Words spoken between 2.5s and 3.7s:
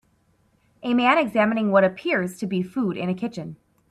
food in a kitchen.